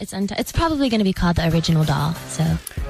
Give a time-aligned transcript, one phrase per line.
[0.00, 2.14] It's unti- it's probably going to be called the original doll.
[2.28, 2.42] So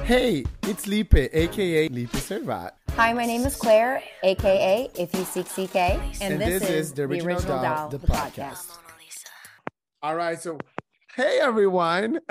[0.05, 2.71] Hey, it's Lipe, aka Lipe Servat.
[2.95, 7.03] Hi, my name is Claire, aka If You Seek CK, and, And this, is the
[7.03, 8.69] original, doll, the the, podcast.
[8.69, 9.27] podcast.
[10.01, 10.57] All right, so
[11.17, 12.21] hey everyone.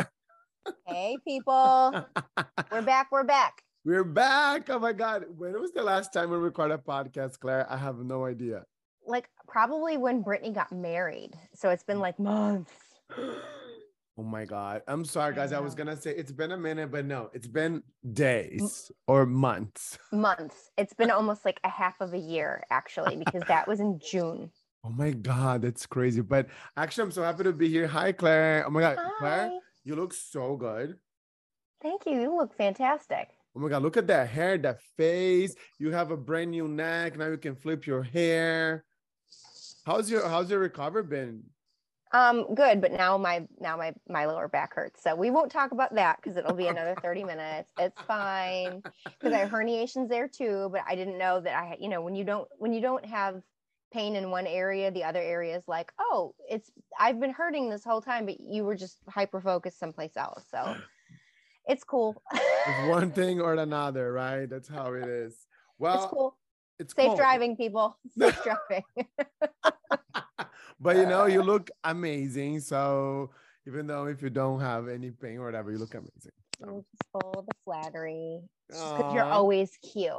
[0.87, 2.07] Hey, people,
[2.73, 3.09] we're back.
[3.13, 3.63] We're back.
[3.85, 4.71] We're back.
[4.71, 5.27] Oh my god.
[5.37, 7.71] When was the last time we recorded a podcast, Claire?
[7.71, 8.65] I have no idea.
[9.07, 12.09] Like probably when Britney got married, so it's been mm.
[12.09, 12.73] like months.
[14.21, 14.83] Oh my god.
[14.87, 15.51] I'm sorry, guys.
[15.51, 17.83] I, was gonna say it's been a minute, but no, it's been
[18.13, 19.99] days or months.
[20.13, 20.71] Months.
[20.77, 24.51] It's been almost like a half of a year actually, because that was in June.
[24.83, 26.23] Oh my god, that's crazy.
[26.23, 27.87] But actually, I'm so happy to be here.
[27.87, 28.65] Hi, Claire.
[28.67, 29.51] Oh my god, Claire,
[29.85, 30.97] you look so good.
[31.83, 32.19] Thank you.
[32.19, 33.29] You look fantastic.
[33.55, 35.55] Oh my god, look at that hair, that face.
[35.79, 37.19] You have a brand new neck.
[37.19, 38.87] Now you can flip your hair.
[39.85, 41.43] How's your how's your recovery been?
[42.13, 45.03] Um, good, but now my now my my lower back hurts.
[45.03, 47.71] So we won't talk about that because it'll be another 30 minutes.
[47.79, 48.83] It's fine.
[49.05, 52.15] Because I have herniations there too, but I didn't know that I you know, when
[52.17, 53.43] you don't when you don't have
[53.93, 57.85] pain in one area, the other area is like, oh, it's I've been hurting this
[57.85, 60.45] whole time, but you were just hyper focused someplace else.
[60.51, 60.77] So
[61.67, 62.21] it's cool.
[62.33, 64.51] It's one thing or another, right?
[64.51, 65.47] That's how it is.
[65.79, 66.37] Well, it's cool.
[66.81, 67.17] it's Safe cool.
[67.17, 67.97] driving, people.
[68.19, 68.37] Safe
[68.69, 68.85] driving.
[70.81, 72.61] But you know, you look amazing.
[72.61, 73.31] So
[73.67, 76.33] even though if you don't have any pain or whatever, you look amazing.
[76.61, 78.41] Just full the flattery.
[78.69, 80.13] Because you're always cute.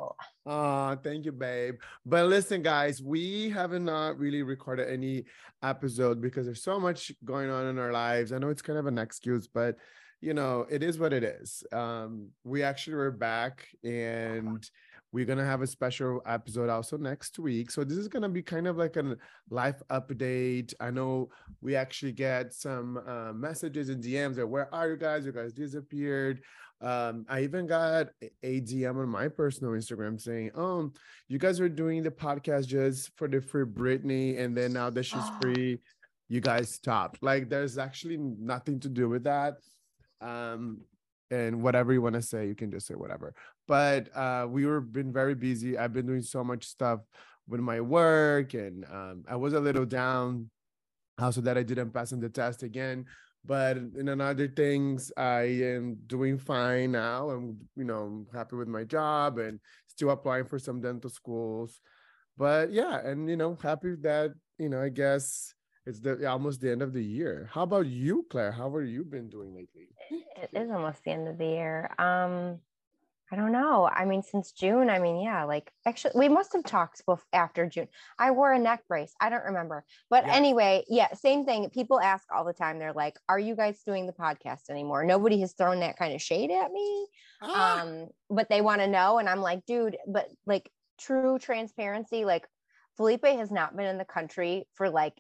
[0.46, 1.76] Oh, thank you, babe.
[2.06, 5.26] But listen, guys, we haven't not really recorded any
[5.64, 8.34] episode because there's so much going on in our lives.
[8.34, 9.78] I know it's kind of an excuse, but
[10.20, 11.64] you know, it is what it is.
[11.72, 14.70] Um, we actually were back and
[15.14, 17.70] we're gonna have a special episode also next week.
[17.70, 19.18] So this is gonna be kind of like a
[19.50, 20.74] life update.
[20.80, 21.30] I know
[21.62, 25.26] we actually get some uh, messages and DMs that where are you guys?
[25.26, 26.42] You guys disappeared.
[26.82, 28.08] Um, I even got
[28.42, 30.92] a DM on my personal Instagram saying, "Oh,
[31.28, 35.04] you guys were doing the podcast just for the free Britney, and then now that
[35.04, 35.80] she's free,
[36.28, 39.58] you guys stopped." Like, there's actually nothing to do with that.
[40.22, 40.82] Um,
[41.32, 43.34] and whatever you want to say, you can just say whatever.
[43.68, 45.78] But uh, we were been very busy.
[45.78, 47.00] I've been doing so much stuff
[47.48, 50.50] with my work, and um, I was a little down,
[51.18, 53.06] also that I didn't pass in the test again
[53.44, 58.84] but in another things i am doing fine now i'm you know happy with my
[58.84, 61.80] job and still applying for some dental schools
[62.38, 65.54] but yeah and you know happy that you know i guess
[65.86, 69.04] it's the almost the end of the year how about you claire how have you
[69.04, 69.90] been doing lately
[70.42, 71.90] it is almost the end of the year.
[72.00, 72.60] Um,
[73.32, 73.90] I don't know.
[73.92, 77.66] I mean, since June, I mean, yeah, like actually, we must have talked bef- after
[77.66, 77.88] June.
[78.20, 79.14] I wore a neck brace.
[79.22, 79.86] I don't remember.
[80.10, 80.34] But Yeah.
[80.36, 81.70] anyway, yeah, same thing.
[81.70, 82.78] People ask all the time.
[82.78, 86.22] They're like, "Are you guys doing the podcast anymore?" Nobody has thrown that kind of
[86.22, 87.08] shade at me.
[87.42, 92.26] Ah, Um, but they want to know, and I'm like, dude, but like true transparency,
[92.26, 92.46] like
[92.98, 95.14] Felipe has not been in the country for like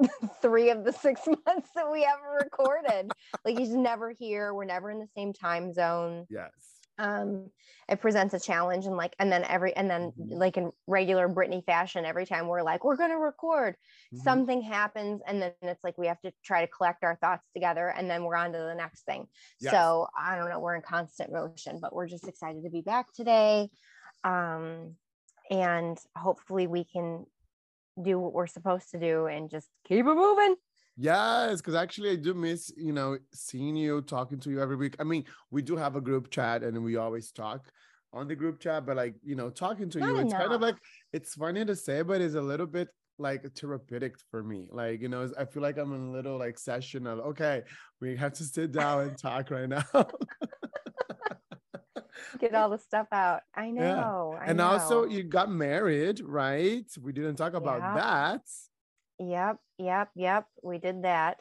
[0.42, 3.10] three of the six months that we ever recorded.
[3.44, 4.54] like he's never here.
[4.54, 6.26] We're never in the same time zone.
[6.30, 6.50] yes
[6.98, 7.50] Um,
[7.88, 10.38] it presents a challenge and like, and then every, and then Mhm.
[10.38, 13.74] like in regular Britney fashion, every time we're like, we're gonna record,
[14.14, 14.18] Mhm.
[14.22, 17.88] something happens, and then it's like we have to try to collect our thoughts together,
[17.88, 19.26] and then we're on to the next thing.
[19.60, 19.72] Yes.
[19.72, 23.12] So I don't know, we're in constant motion, but we're just excited to be back
[23.12, 23.70] today.
[24.24, 24.96] Um,
[25.50, 27.26] and hopefully we can
[28.00, 30.56] do what we're supposed to do and just keep it moving.
[30.96, 34.96] Yes, because actually I do miss, you know, seeing you, talking to you every week.
[34.98, 37.70] I mean, we do have a group chat and we always talk
[38.12, 40.60] on the group chat, but like, you know, talking to you, Not it's kind of
[40.60, 40.76] like
[41.12, 44.66] it's funny to say, but it's a little bit like therapeutic for me.
[44.70, 47.62] Like, you know, I feel like I'm in a little like session of okay,
[48.00, 49.84] we have to sit down and talk right now.
[52.38, 53.42] Get all the stuff out.
[53.54, 54.36] I know.
[54.40, 55.10] I and also know.
[55.10, 56.86] you got married, right?
[57.00, 57.94] We didn't talk about Yeah.
[57.94, 58.42] that.
[59.18, 60.46] Yep, yep, yep.
[60.62, 61.38] We did that.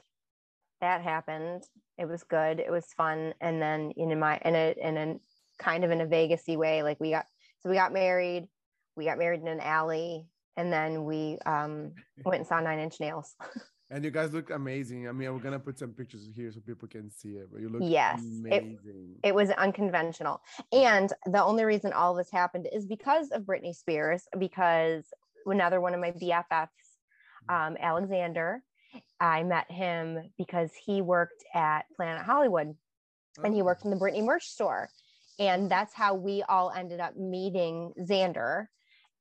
[0.81, 1.63] That happened.
[1.97, 2.59] It was good.
[2.59, 3.33] It was fun.
[3.41, 5.15] And then in my in a in a
[5.59, 7.25] kind of in a Vegasy way, like we got
[7.59, 8.47] so we got married.
[8.95, 10.25] We got married in an alley,
[10.57, 11.93] and then we um
[12.25, 13.35] went and saw Nine Inch Nails.
[13.91, 15.07] And you guys look amazing.
[15.07, 17.69] I mean, we're gonna put some pictures here so people can see it, but you
[17.69, 19.19] look Yes, it- amazing.
[19.23, 20.41] it was unconventional.
[20.71, 25.11] And the only reason all this happened is because of Britney Spears, because
[25.47, 26.97] another one of my BFFs,
[27.49, 28.63] um, Alexander,
[29.19, 32.75] I met him because he worked at Planet Hollywood
[33.43, 33.65] and he Oh.
[33.65, 34.89] worked in the Britney merch store.
[35.39, 38.67] And that's how we all ended up meeting Xander.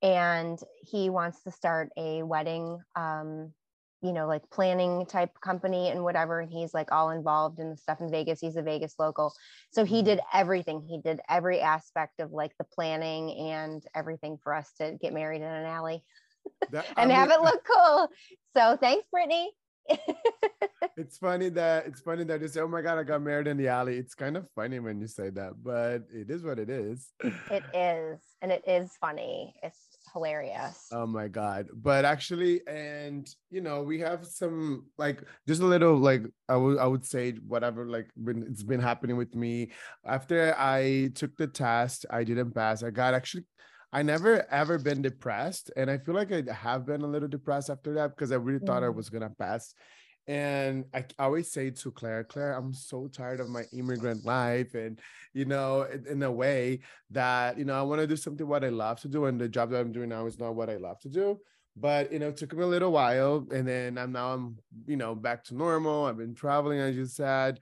[0.03, 3.55] And he wants to start a wedding um,
[4.03, 6.41] you know, like planning type company and whatever.
[6.41, 8.41] And he's like all involved in the stuff in Vegas.
[8.41, 9.33] He's a Vegas local.
[9.73, 10.05] So he Mhm.
[10.05, 10.83] did everything.
[10.83, 15.43] He did every aspect of like the planning and everything for us to get married
[15.43, 16.05] in an alley
[16.71, 18.09] That- I and have mean, it look cool.
[18.57, 19.47] So thanks, Britney.
[20.97, 23.57] It's funny that it's funny that you say, "Oh my god, I got married in
[23.57, 26.69] the alley." It's kind of funny when you say that, but it is what it
[26.69, 27.13] is.
[27.23, 28.19] it is.
[28.43, 29.55] And it is funny.
[29.63, 30.87] It's hilarious.
[30.91, 31.69] Oh my god!
[31.75, 36.79] But actually, and you know, we have some like just a little like I would
[36.79, 39.73] I would say whatever like been it's been happening with me
[40.07, 42.07] after I took the test.
[42.11, 42.83] I didn't pass.
[42.83, 43.45] I got actually.
[43.91, 47.71] I never ever been depressed, and I feel like I have been a little depressed
[47.71, 48.95] after that because I really thought I Mm.
[48.97, 49.73] was gonna pass.
[50.29, 55.01] And I always say to Claire, Claire, I'm so tired of my immigrant life, and
[55.33, 56.81] you know, in, in a way
[57.11, 59.49] that you know, I want to do something what I love to do, and the
[59.49, 61.41] job that I'm doing now is not what I love to do.
[61.77, 64.99] But you know, it took me a little while, and then I'm now I'm you
[64.99, 66.05] know back to normal.
[66.05, 67.61] I've been traveling, as you said,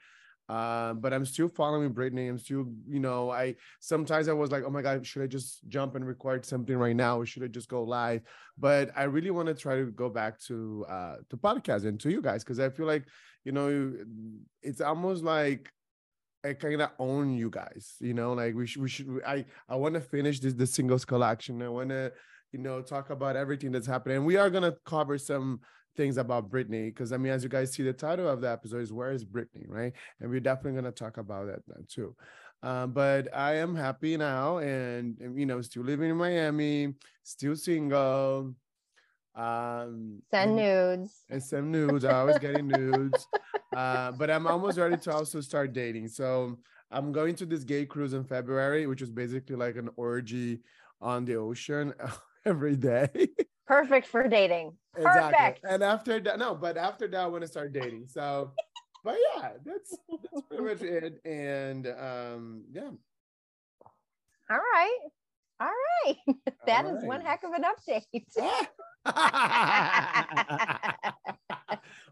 [0.48, 2.28] uh, but I'm still following Britney.
[2.28, 5.66] I'm still, you know, I sometimes I was like, oh my god, should I just
[5.68, 8.22] jump and record something right now, or should I just go live?
[8.56, 12.10] But I really want to try to go back to uh to podcast and to
[12.10, 13.04] you guys because I feel like
[13.44, 13.92] you know
[14.62, 15.72] it's almost like
[16.44, 19.74] I kind of own you guys, you know, like we should, we should, I, I
[19.74, 21.60] want to finish this, the singles collection.
[21.60, 22.12] I want to,
[22.52, 24.18] you know, talk about everything that's happening.
[24.18, 25.60] And we are going to cover some
[25.96, 26.94] things about Britney.
[26.94, 29.24] Cause I mean, as you guys see, the title of the episode is Where is
[29.24, 29.64] Britney?
[29.66, 29.92] Right.
[30.20, 32.14] And we're definitely going to talk about that, too.
[32.62, 38.54] Um, but I am happy now and, you know, still living in Miami, still single.
[39.34, 41.24] Um, Send nudes.
[41.28, 42.04] and send nudes.
[42.06, 43.26] I always getting nudes.
[43.76, 46.08] Uh, but I'm almost ready to also start dating.
[46.08, 46.58] So
[46.90, 50.60] I'm going to this gay cruise in February, which is basically like an orgy
[51.02, 51.92] on the ocean
[52.46, 53.08] every day.
[53.66, 54.72] Perfect for dating.
[54.94, 55.64] Perfect.
[55.68, 58.06] And after that, no, but after that, I want to start dating.
[58.08, 58.52] So,
[59.04, 61.20] but yeah, that's that's pretty much it.
[61.24, 62.90] And um, yeah,
[64.50, 64.98] All right.
[65.60, 66.16] All right.
[66.66, 68.02] That is All one heck of an update.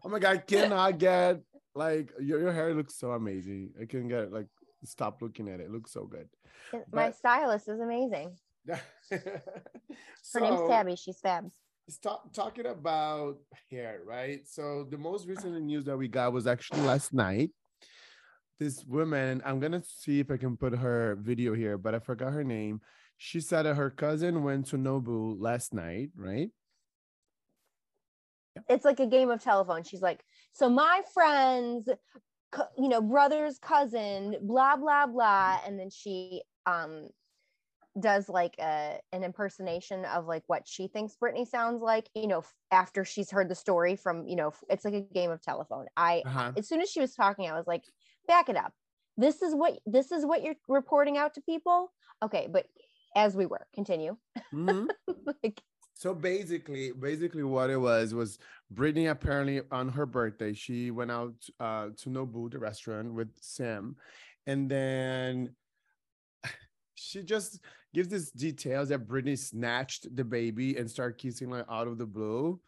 [0.03, 1.41] oh my god, can I cannot get
[1.75, 3.71] like your, your hair looks so amazing.
[3.81, 4.47] I can get like
[4.85, 5.63] stop looking at it.
[5.63, 6.29] It looks so good.
[6.73, 8.35] My But- stylist is amazing.
[8.67, 8.81] Her
[10.33, 10.95] Her name's Tabby.
[10.95, 11.51] She's Fabs.
[11.87, 13.37] Stop talking about
[13.69, 14.41] hair, right?
[14.47, 17.51] So the most recent news that we got was actually last night.
[18.59, 22.33] This woman, I'm gonna see if I can put her video here, but I forgot
[22.33, 22.81] her name.
[23.17, 26.49] She said that her cousin went to Nobu last night, right?
[28.69, 29.83] It's like a game of telephone.
[29.83, 30.23] She's like,
[30.53, 31.87] so my friend's,
[32.77, 37.09] you know, brother's cousin, blah blah blah, and then she um
[37.99, 42.43] does like a an impersonation of like what she thinks Britney sounds like, you know,
[42.71, 45.87] after she's heard the story from, you know, it's like a game of telephone.
[45.95, 46.51] I Uh-huh.
[46.57, 47.85] as soon as she was talking, I was like,
[48.27, 48.73] back it up.
[49.17, 51.93] This is what this is what you're reporting out to people.
[52.21, 52.67] Okay, but
[53.15, 54.17] as we were, continue.
[54.53, 54.89] Mhm.
[55.43, 55.61] like,
[55.93, 58.37] So basically, basically what it was was
[58.73, 63.95] Britney apparently on her birthday, she went out uh, to Nobu, the restaurant with Sam.
[64.45, 65.55] And then
[66.95, 67.61] she just
[67.95, 72.05] gives this details that Britney snatched the baby and started kissing like out of the
[72.05, 72.59] blue.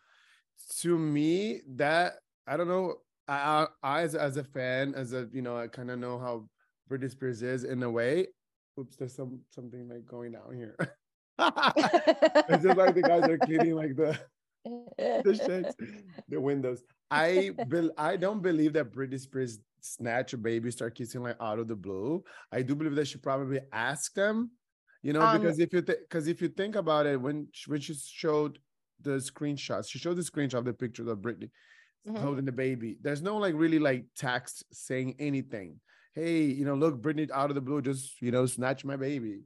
[0.80, 2.14] To me, that
[2.48, 2.96] I don't know.
[3.28, 6.48] I, I as, as a fan, as a you know, I kind of know how
[6.90, 8.28] Britney Spears is in a way.
[8.80, 10.78] Oops, there's some something like going down here.
[11.40, 14.18] it's just like the guys are cleaning like the
[14.98, 15.76] the shades,
[16.30, 16.84] the windows.
[17.12, 21.60] I bel I don't believe that Britney Spears snatch a baby, start kissing like out
[21.60, 22.24] of the blue.
[22.50, 24.52] I do believe that she probably asked them,
[25.04, 27.80] you know, Um, because if you because if you think about it, when she, when
[27.82, 28.60] she showed
[29.02, 31.50] the screenshots, she showed the screenshot of the pictures of Britney
[32.08, 32.22] Mhm.
[32.22, 32.98] holding the baby.
[33.02, 35.80] There's no like really like text saying anything.
[36.14, 39.44] Hey, you know, look, Britney out of the blue, just you know, snatch my baby.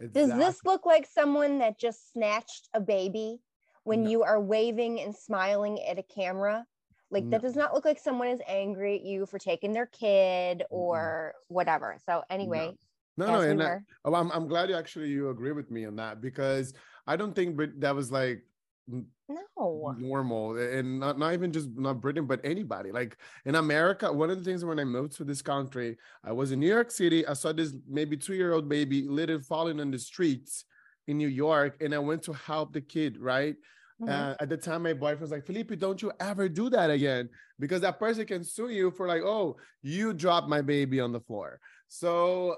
[0.00, 3.40] Does this look like someone that just snatched a baby
[3.84, 4.10] when No.
[4.10, 6.66] you are waving and smiling at a camera?
[7.10, 10.64] Like that does not look like someone is angry at you for taking their kid
[10.70, 11.98] or whatever.
[12.06, 12.72] So anyway,
[13.16, 15.84] No, no, we and I, oh, I'm I'm glad you actually you agree with me
[15.84, 16.72] on that because
[17.06, 18.42] I don't think Brit- that was like
[18.88, 19.94] no.
[19.98, 24.38] normal and not, not even just not Britain but anybody like in America one of
[24.38, 27.34] the things when I moved to this country I was in New York City I
[27.34, 30.64] saw this maybe two year old baby literally falling on the streets
[31.06, 33.56] in New York and I went to help the kid right
[34.00, 34.08] Mhm.
[34.08, 37.28] uh, at the time, my boyfriend was like, Felipe, don't you ever do that again.
[37.60, 41.20] Because that person can sue you for like, oh, you dropped my baby on the
[41.20, 41.60] floor.
[41.86, 42.56] So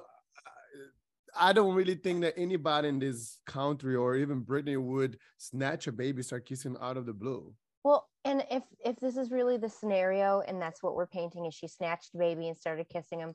[1.38, 5.92] I don't really think that anybody in this country or even Britney would snatch a
[5.92, 7.52] baby, start kissing out of the blue.
[7.82, 11.54] Well, and if if this is really the scenario and that's what we're painting is
[11.54, 13.34] she snatched the baby and started kissing him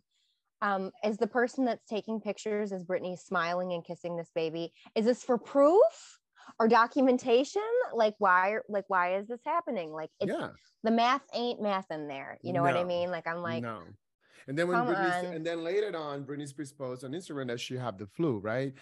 [0.62, 5.06] um is the person that's taking pictures is britney smiling and kissing this baby is
[5.06, 6.20] this for proof
[6.60, 7.62] or documentation
[7.94, 10.50] like why like why is this happening like it's yeah.
[10.84, 13.82] the math ain't math in there you know what i mean like i'm like no.
[14.48, 15.34] And then when come Britney, on.
[15.36, 18.74] and then later on, Britney Spears posted on Instagram that she had the flu, right?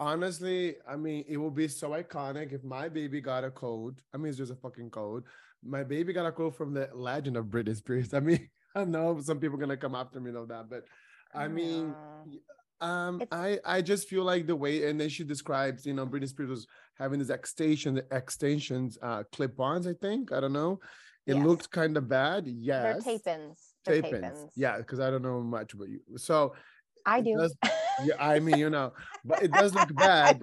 [0.00, 4.00] Honestly, I mean, it would be so iconic if my baby got a cold.
[4.12, 5.24] I mean, it's just a fucking cold.
[5.62, 8.12] My baby got a cold from the legend of Britney Spears.
[8.18, 10.84] I mean, I know some people gonna come after me of that, but
[11.34, 11.94] I mean,
[12.80, 13.28] um, It's-
[13.64, 16.50] I I just feel like the way, and then she describes, you know, Britney Spears
[16.50, 16.66] was
[16.98, 19.86] having this extension, extensions, uh, clip-ons.
[19.86, 20.80] I think I don't know.
[21.26, 21.46] It Yes.
[21.46, 22.48] looked kind of bad.
[22.48, 24.46] Yes, they're tape-ins tape-ins.
[24.56, 26.00] Yeah, because I don't know much about you.
[26.16, 26.54] So
[27.04, 27.56] i do does-
[28.04, 28.92] yeah, I mean, you know,
[29.24, 30.40] but it does look bad.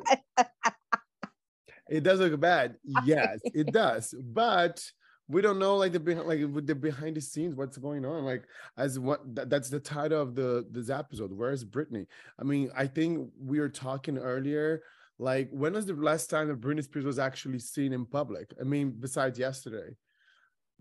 [1.89, 2.75] It does look bad.
[3.05, 4.13] Yes, it does.
[4.21, 4.83] But
[5.29, 8.25] we don't know like the behind like with the behind the scenes what's going on
[8.25, 8.43] like
[8.77, 12.07] as what that, that's the title of the this episode where's Britney
[12.39, 14.81] I mean I think we were talking earlier
[15.19, 18.63] like when was the last time that Britney Spears was actually seen in public I
[18.63, 19.95] mean besides yesterday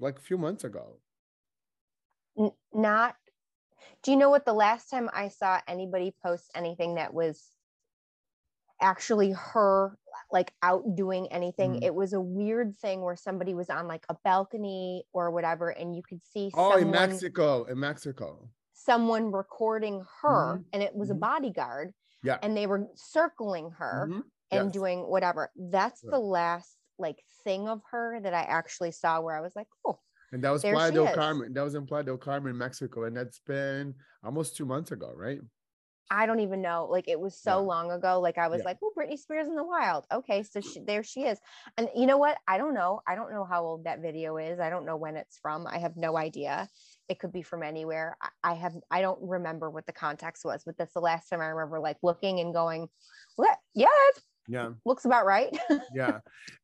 [0.01, 0.99] like a few months ago
[2.39, 3.17] N- not
[4.03, 7.57] do you know what the last time i saw anybody post anything that was
[8.81, 9.99] actually her
[10.31, 11.83] like out doing anything Mhm.
[11.83, 15.97] it was a weird thing where somebody was on like a balcony or whatever and
[15.97, 20.65] you could see oh someone, in Mexico in Mexico someone recording her Mhm.
[20.73, 21.13] and it was Mhm.
[21.13, 24.23] a bodyguard yeah and they were circling her Mhm.
[24.53, 24.73] and Yes.
[24.73, 29.41] doing whatever that's the last like thing of her that i actually saw where i
[29.41, 29.99] was like oh
[30.33, 31.15] and that was There Playa del is.
[31.15, 35.13] Carmen that was in Playa del Carmen Mexico and that's been almost two months ago
[35.15, 35.41] right
[36.11, 36.89] I don't even know.
[36.91, 37.67] Like it was so Yeah.
[37.67, 38.21] long ago.
[38.21, 38.65] Like I was Yeah.
[38.65, 40.07] like, oh, Britney Spears in the wild.
[40.11, 41.39] Okay, so she, there she is.
[41.77, 42.39] And you know what?
[42.49, 43.03] I don't know.
[43.07, 44.59] I don't know how old that video is.
[44.59, 45.67] I don't know when it's from.
[45.67, 46.69] I have no idea.
[47.09, 48.17] It could be from anywhere.
[48.43, 48.75] I, have.
[48.91, 51.99] I don't remember what the context was, but that's the last time I remember like
[52.03, 52.89] looking and going,
[53.37, 53.59] what?
[53.75, 55.57] Yeah, it yeah looks about right.
[55.95, 56.19] yeah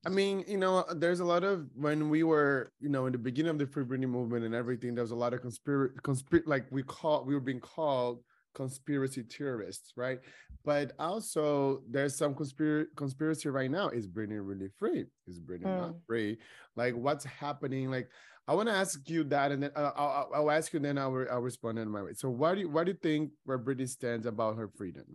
[0.06, 3.18] i mean you know there's a lot of when we were you know in the
[3.18, 6.46] beginning of the free Britney movement and everything there was a lot of conspiracy conspir-
[6.46, 8.20] like we call we were being called
[8.54, 10.20] conspiracy theorists right
[10.64, 15.92] but also there's some conspiracy conspiracy right now is Britney really free is Britney not
[15.92, 16.00] Mm.
[16.06, 16.38] free
[16.76, 18.08] like what's happening like
[18.46, 21.24] I want to ask you that, and then uh, I'll, I'll- ask you, then I'll,
[21.32, 22.12] I'll respond in my way.
[22.12, 25.06] So, why do you, why do you think where Britney stands about her freedom?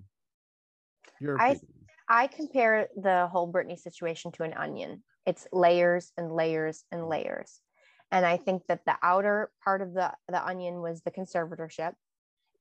[1.22, 1.60] Your opinion.
[1.62, 1.78] I
[2.28, 5.04] compare the whole Britney situation to an onion.
[5.25, 7.62] It's layers and layers and layers.
[8.12, 11.94] And I think that the outer part of the, the onion was the conservatorship.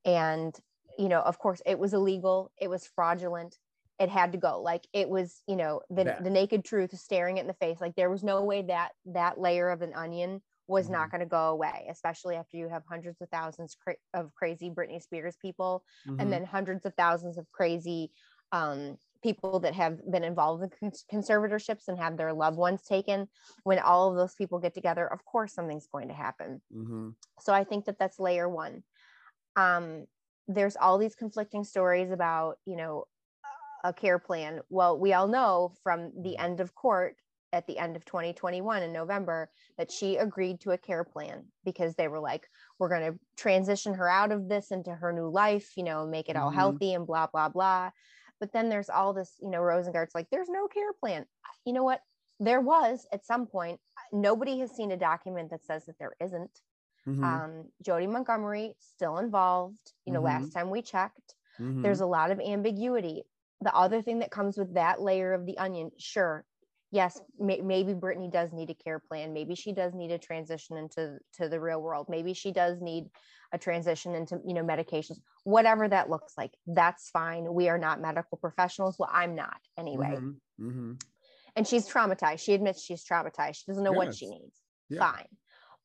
[0.05, 0.55] And,
[0.97, 3.57] you know, of course, it was illegal, it was fraudulent,
[3.99, 4.61] it had to go.
[4.61, 6.19] Like it was, you know, the, Yeah.
[6.19, 7.81] the naked truth staring it in the face.
[7.81, 10.93] Like there was no way that that layer of an onion was Mm-hmm.
[10.93, 14.69] not going to go away, especially after you have hundreds of thousands cra- of crazy
[14.69, 16.15] Britney Spears people Mhm.
[16.19, 18.11] and then hundreds of thousands of crazy
[18.51, 23.27] um, people that have been involved in conservatorships and have their loved ones taken
[23.63, 26.61] when all of those people get together of course something's going to happen.
[26.73, 27.15] Mhm.
[27.39, 28.83] so i think that that's layer one.
[29.55, 30.07] Um,
[30.47, 33.05] there's all these conflicting stories about you know
[33.83, 34.61] a care plan.
[34.69, 37.17] Well we all know from the end of court
[37.53, 41.95] at the end of 2021 in november that she agreed to a care plan because
[41.95, 42.47] they were like
[42.77, 46.29] we're going to transition her out of this into her new life you know make
[46.29, 46.53] it all Mhm.
[46.53, 47.89] healthy and blah blah blah
[48.39, 51.25] but then there's all this you know rosengart's like there's no care plan
[51.65, 52.01] you know what
[52.39, 53.79] there was at some point
[54.11, 56.61] nobody has seen a document that says that there isn't
[57.07, 57.23] Mhm.
[57.23, 59.93] um, Jodi Montgomery still involved.
[60.05, 61.81] You know, last time we checked, Mhm.
[61.81, 63.23] there's a lot of ambiguity.
[63.61, 66.45] The other thing that comes with that layer of the onion, sure,
[66.91, 69.33] yes, may- maybe Britney does need a care plan.
[69.33, 72.07] Maybe she does need a transition into to the real world.
[72.09, 73.09] Maybe she does need
[73.51, 75.17] a transition into you know medications.
[75.43, 77.51] Whatever that looks like, that's fine.
[77.53, 78.97] We are not medical professionals.
[78.99, 80.17] Well, I'm not anyway.
[80.17, 80.35] Mhm.
[80.59, 81.03] Mhm.
[81.55, 82.39] And she's traumatized.
[82.39, 83.55] She admits she's traumatized.
[83.55, 84.99] She doesn't know what she needs Yeah.
[85.11, 85.27] fine.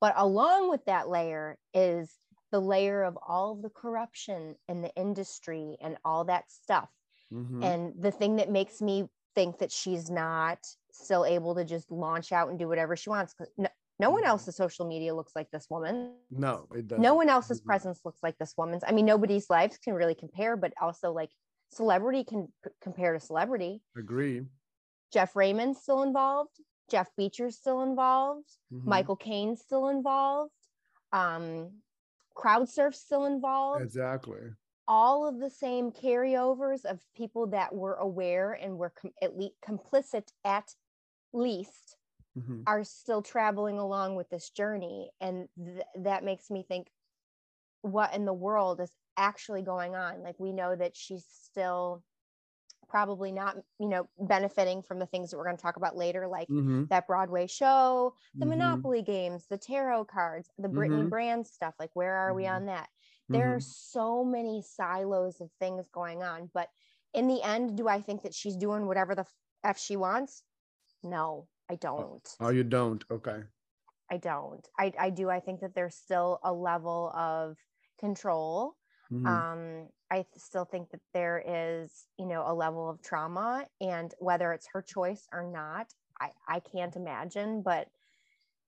[0.01, 2.19] But along with that layer is
[2.51, 6.91] the layer of all of the corruption in the industry and all that stuff.
[7.33, 7.65] Mhm.
[7.65, 10.59] And the thing that makes me think that she's not
[10.93, 14.27] still able to just launch out and do whatever she wants, no, no one Mhm.
[14.29, 16.17] else's social media looks like this woman.
[16.31, 17.03] No, it doesn't.
[17.03, 18.83] No one else's presence looks like this woman's.
[18.87, 21.31] I mean, nobody's lives can really compare, but also like
[21.71, 23.83] celebrity can c- compare to celebrity.
[23.97, 24.47] Agree.
[25.13, 26.61] Jeff Raymond's still involved.
[26.91, 28.49] Jeff Beecher's still involved.
[28.73, 28.85] Mhm.
[28.85, 30.53] Michael Caine's still involved.
[31.13, 31.83] Um,
[32.37, 33.83] CrowdSurf's still involved.
[33.83, 34.41] Exactly.
[34.87, 39.57] All of the same carryovers of people that were aware and were com- at least
[39.63, 40.77] complicit at
[41.33, 41.97] least
[42.35, 42.65] Mhm.
[42.67, 46.93] are still traveling along with this journey and th- that makes me think
[47.83, 52.05] what in the world is actually going on like we know that she's still
[52.89, 56.29] probably not you know benefiting from the things that we're going to talk about later
[56.29, 56.91] like Mhm.
[56.91, 58.47] that broadway show the Mhm.
[58.47, 61.09] monopoly games the tarot cards the Britney Mhm.
[61.09, 62.47] brand stuff like where are we Mhm.
[62.47, 62.91] on that
[63.31, 63.61] there are Mhm.
[63.61, 66.69] so many silos of things going on but
[67.13, 69.27] in the end do i think that she's doing whatever the
[69.65, 70.45] f she wants
[71.03, 73.05] no i don't Oh, you don't.
[73.11, 73.49] Okay.
[74.11, 77.57] i don't i i do i think that there's still a level of
[77.99, 78.77] control
[79.11, 79.45] Mhm.
[79.49, 84.53] um i still think that there is you know a level of trauma and whether
[84.53, 87.89] it's her choice or not i i can't imagine but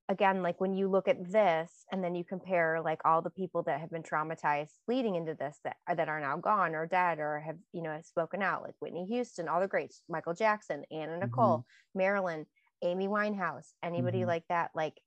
[0.08, 3.62] again like when you look at this and then you compare like all the people
[3.64, 7.18] that have been traumatized leading into this that are, that are now gone or dead
[7.18, 10.84] or have you know have spoken out like whitney houston all the greats michael jackson
[10.92, 12.46] anna nicole marilyn
[12.82, 14.26] amy winehouse anybody Mhm.
[14.26, 15.00] like that like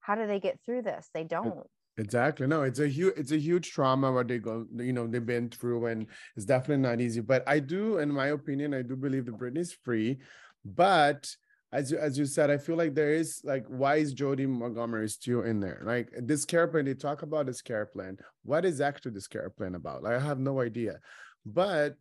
[0.00, 1.68] how do they get through this they don't
[1.98, 2.46] Exactly.
[2.46, 5.50] No, it's a huge, it's a huge trauma what they go, you know, they've been
[5.50, 6.06] through, and
[6.36, 7.20] it's definitely not easy.
[7.20, 10.18] But I do, in my opinion, I do believe that Britney's free.
[10.64, 11.36] But
[11.72, 15.08] as you, as you said, I feel like there is like, why is Jodi Montgomery
[15.08, 15.82] still in there?
[15.84, 18.18] Like this care plan, they talk about this care plan.
[18.44, 20.02] What is actually this care plan about?
[20.02, 21.00] Like, I have no idea.
[21.46, 21.96] But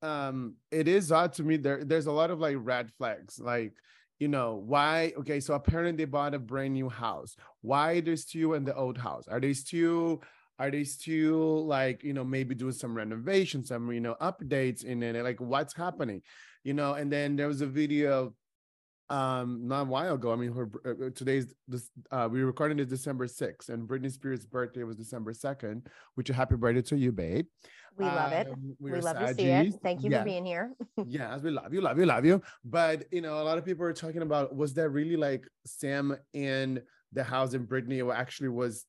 [0.00, 1.58] um, it is odd to me.
[1.58, 3.74] There, there's a lot of like red flags, like
[4.18, 8.52] you know why okay so apparently they bought a brand new house why they're still
[8.54, 10.22] in the old house are they still
[10.58, 15.02] are they still like you know maybe doing some renovations some you know updates in
[15.02, 16.22] it like what's happening
[16.62, 18.32] you know and then there was a video
[19.10, 22.78] um not a while ago i mean her uh, today's this uh we were recording
[22.78, 26.96] this december 6th and britney spears birthday was december 2nd which a happy birthday to
[26.96, 27.46] you babe
[27.98, 30.46] we love it Um, we are love to see it thank you Yeah for being
[30.46, 30.72] here
[31.06, 32.42] yes, we love you, love you, love you.
[32.64, 36.16] But you know, a lot of people are talking about was that really like Sam
[36.32, 36.82] in
[37.12, 38.86] the house in Britney or actually was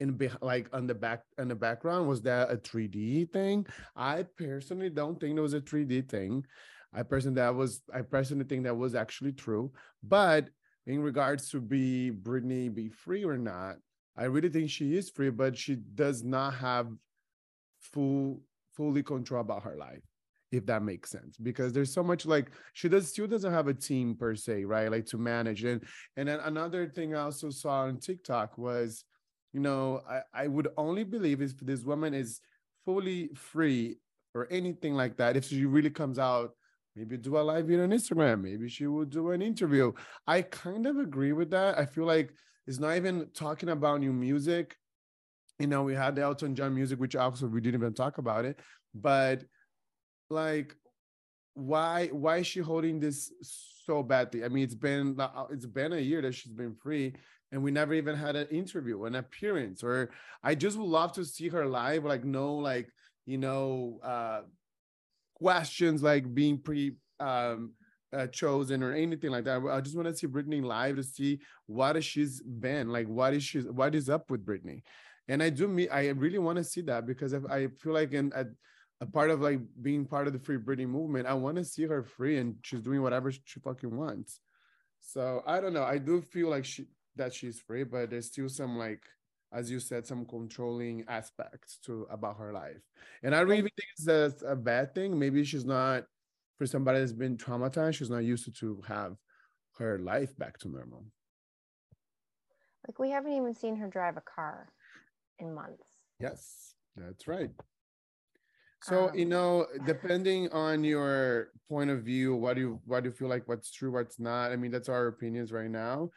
[0.00, 2.08] in like on the back on the background?
[2.08, 3.66] Was that a 3D thing?
[3.94, 6.44] I personally don't think it was a 3D thing.
[6.94, 9.72] I personally that was I personally think that was actually true.
[10.02, 10.50] But
[10.86, 13.76] in regards to be Britney be free or not,
[14.16, 16.88] I really think she is free, but she does not have
[17.80, 18.40] full
[18.76, 20.02] fully control about her life
[20.52, 21.38] if that makes sense.
[21.38, 24.90] Because there's so much like she does still doesn't have a team per se right?
[24.90, 25.64] Like to manage.
[25.64, 25.82] And
[26.16, 29.04] and then another thing i also saw on tiktok was
[29.52, 32.40] you know i i would only believe if this woman is
[32.84, 33.96] fully free
[34.34, 36.52] or anything like that if she really comes out
[36.96, 38.42] maybe do a live video on instagram.
[38.42, 39.92] Maybe she will do an interview.
[40.26, 41.78] I kind of agree with that.
[41.78, 42.32] I feel like
[42.66, 44.76] it's not even talking about new music.
[45.58, 48.44] You know we had the elton john music which also we didn't even talk about
[48.44, 48.58] it.
[48.94, 49.44] But
[50.30, 50.74] like
[51.54, 53.30] why why is she holding this
[53.84, 54.44] so badly?
[54.44, 57.14] I mean it's been uh, it's been a year that she's been free
[57.52, 60.10] and we never even had an interview an appearance or
[60.42, 62.88] i just would love to see her live like no like
[63.26, 64.40] you know uh
[65.42, 67.72] questions like being pre um
[68.12, 71.40] uh, chosen or anything like that i just want to see Britney live to see
[71.66, 74.82] what she's been like what is she what is up with Britney?
[75.28, 78.12] and i do me i really want to see that because if i feel like
[78.12, 78.48] in at
[79.02, 81.26] a part of like being part of the free Britney movement.
[81.26, 84.40] I want to see her free and she's doing whatever she fucking wants.
[85.00, 85.82] So I don't know.
[85.82, 89.02] I do feel like she that she's free, but there's still some like,
[89.52, 92.82] as you said, some controlling aspects to about her life.
[93.22, 95.18] And I really think it's that's a bad thing.
[95.18, 96.04] Maybe she's not
[96.58, 97.94] for somebody that's been traumatized.
[97.94, 99.16] She's not used to, to have
[99.78, 101.04] her life back to normal.
[102.88, 104.68] like we haven't even seen her drive a car
[105.38, 105.88] in months
[106.20, 107.50] Yes, that's right.
[108.82, 113.08] So you Um, know, depending on your point of view, what do you what do
[113.10, 114.52] you feel like what's true, what's not?
[114.52, 116.10] I mean, that's our opinions right now.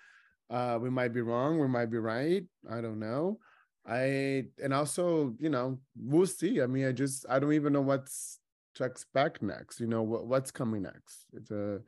[0.49, 2.43] Uh, we might be wrong, we might be right.
[2.69, 3.39] I don't know.
[3.87, 6.61] I and also, you know, we'll see.
[6.61, 8.39] I mean, I just I don't even know what's
[8.75, 9.79] to expect next.
[9.79, 11.25] You know, what what's coming next.
[11.33, 11.81] It's a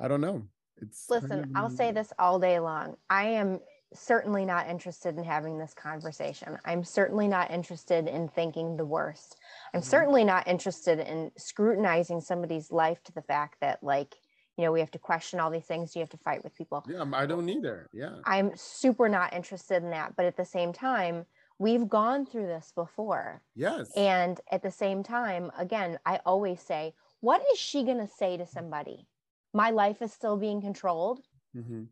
[0.00, 0.48] I don't know.
[0.80, 3.60] It's kind listen of- i'll say this all day long i am
[3.92, 9.36] certainly not interested in having this conversation i'm certainly not interested in thinking the worst
[9.74, 9.84] i'm Mhm.
[9.84, 14.16] certainly not interested in scrutinizing somebody's life to the fact that like
[14.62, 16.84] you know we have to question all these things you have to fight with people
[16.88, 17.88] Yeah, I don't either.
[17.92, 18.16] Yeah.
[18.24, 21.26] i'm super not interested in that but at the same time
[21.58, 23.90] we've gone through this before Yes.
[23.96, 28.36] and at the same time, again, I always say, what is she going to say
[28.36, 29.06] to somebody?
[29.52, 31.20] My life is still being controlled.
[31.56, 31.82] mm-hmm.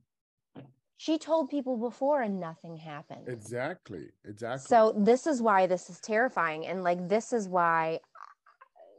[0.96, 3.28] She told people before and nothing happened.
[3.28, 4.06] Exactly.
[4.24, 4.66] Exactly.
[4.66, 8.00] So this is why this is terrifying and like this is why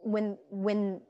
[0.03, 1.01] when when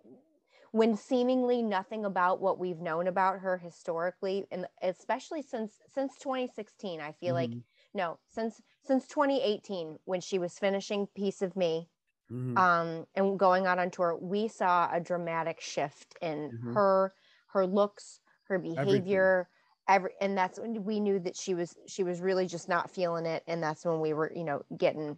[0.72, 7.02] when seemingly nothing about what we've known about her historically and especially since since 2016
[7.02, 7.64] i feel like Mhm.
[7.94, 11.90] no since since 2018 when she was finishing piece of me
[12.30, 12.62] Mhm.
[12.62, 16.74] um and going out on tour we saw a dramatic shift in Mhm.
[16.74, 17.14] her
[17.50, 19.50] her looks her behavior
[19.88, 23.26] every and that's when we knew that she was she was really just not feeling
[23.26, 25.18] it and that's when we were you know getting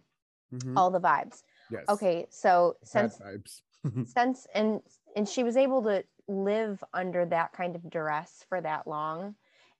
[0.50, 0.76] Mhm.
[0.76, 3.62] all the vibes yes okay so Bad since vibes
[4.04, 4.82] since and
[5.14, 9.36] and she was able to live under that kind of duress for that long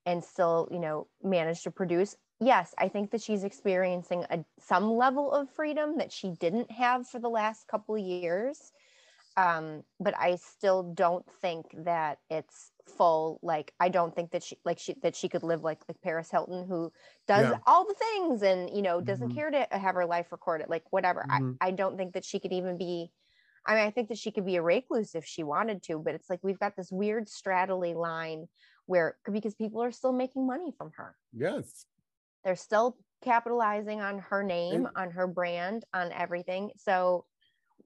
[0.06, 4.90] and still you know manage to produce yes i think that she's experiencing a some
[4.92, 8.72] level of freedom that she didn't have for the last couple of years
[9.36, 14.58] um but i still don't think that it's full like i don't think that she
[14.64, 16.92] like she that she could live like like paris hilton who
[17.26, 17.60] does Yeah.
[17.66, 19.30] all the things and you know doesn't Mhm.
[19.30, 21.58] care to have her life recorded like whatever Mhm.
[21.60, 23.10] i i don't think that she could even be
[23.66, 26.14] I mean, I think that she could be a recluse if she wanted to, but
[26.14, 28.46] it's like we've got this weird straddly line
[28.86, 31.16] where because people are still making money from her.
[31.32, 31.86] yes
[32.44, 36.70] They're still capitalizing on her name, And- on her brand, on everything.
[36.76, 37.24] So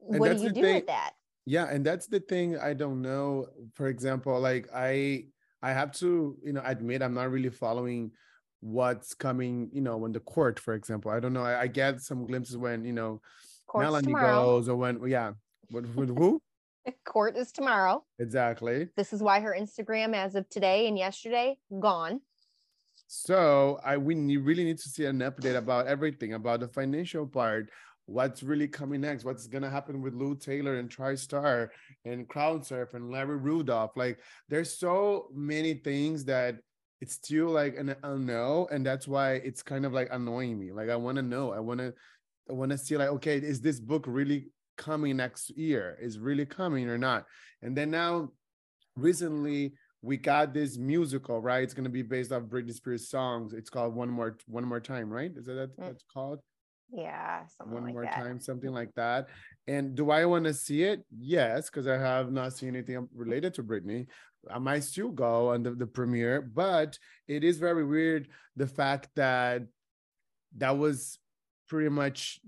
[0.01, 1.13] what do you do thing- with that?
[1.47, 5.25] yeah and that's the thing i don't know for example like i
[5.63, 8.11] i have to you know admit i'm not really following
[8.61, 12.03] what's coming you know when the court for example i don't know i, I get
[12.03, 13.23] some glimpses when you know
[13.75, 14.45] melanie tomorrow.
[14.45, 15.33] goes or when yeah
[15.71, 16.41] with, with who?
[17.05, 18.05] Court is tomorrow.
[18.19, 18.89] exactly.
[18.97, 22.21] This is why her Instagram, as of today and yesterday, gone.
[23.07, 27.27] so i we need, really need to see an update about everything about the financial
[27.27, 27.71] part.
[28.07, 29.25] What's really coming next?
[29.25, 31.69] What's gonna happen with lou taylor and tristar
[32.07, 33.93] and crowdsurf and larry rudolph?
[33.97, 36.57] Like there's so many things that
[37.01, 40.73] it's still like an unknown and that's why it's kind of like annoying me.
[40.73, 41.53] Like i want to know.
[41.53, 41.93] I want to
[42.49, 44.47] i want to see like okay is this book really
[44.79, 47.27] coming next year is really coming or not.
[47.63, 48.31] And then now
[48.97, 51.63] recently we got this musical right?
[51.65, 53.53] It's going to be based off britney spears songs.
[53.53, 55.33] It's called one more one more time right?
[55.37, 55.87] Is that that Mm.
[55.87, 56.39] that's called?
[56.91, 58.15] Yeah, something one like more that.
[58.15, 59.29] time something like that.
[59.67, 61.05] And do i want to see it?
[61.19, 64.07] Yes because i have not seen anything related to britney.
[64.51, 69.09] I might still go on the, the premiere but it is very weird the fact
[69.17, 69.63] that
[70.57, 71.19] that was
[71.69, 72.41] pretty much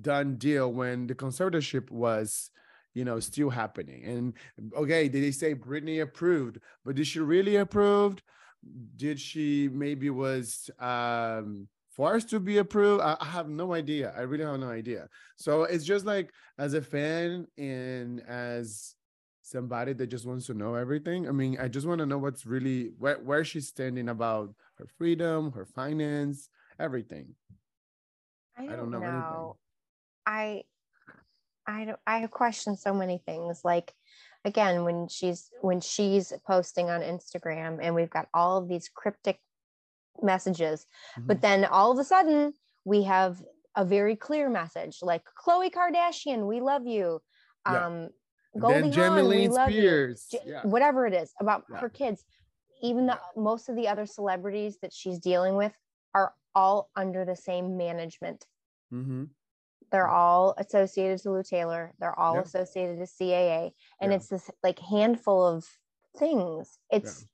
[0.00, 2.50] done deal when the conservatorship was
[2.94, 4.04] you know still happening.
[4.04, 4.34] And
[4.76, 6.58] okay did they say britney approved?
[6.84, 8.22] But did she really approved?
[8.96, 13.02] Did she maybe was um forced to be approved?
[13.02, 14.12] I, I have no idea.
[14.16, 15.08] I really have no idea.
[15.36, 18.94] So it's just like as a fan and as
[19.42, 22.46] somebody that just wants to know everything i mean i just want to know what's
[22.46, 27.34] really where, where she's standing about her freedom her finance everything
[28.56, 29.56] I don't, don't know know.
[30.26, 30.62] I
[31.66, 33.60] I don't I question so many things.
[33.64, 33.92] Like
[34.44, 39.40] again, when she's when she's posting on Instagram and we've got all of these cryptic
[40.22, 40.86] messages,
[41.18, 43.42] but then all of a sudden we have
[43.74, 47.20] a very clear message like Khloé Kardashian, we love you.
[47.66, 47.86] Yeah.
[47.86, 48.08] Um
[48.58, 49.80] Goldie Hawn, we love you.
[49.80, 50.26] Spears.
[50.30, 50.60] J- yeah.
[50.64, 51.78] whatever it is about Yeah.
[51.78, 52.22] her kids
[52.82, 55.72] even the most of the other celebrities that she's dealing with
[56.14, 58.46] are all under the same management
[58.90, 59.24] hmm
[59.90, 61.92] they're all associated to Lou Taylor.
[61.98, 62.42] They're all Yeah.
[62.42, 64.16] associated to CAA, and Yeah.
[64.16, 65.68] it's this like handful of
[66.16, 66.78] things.
[66.88, 67.26] It's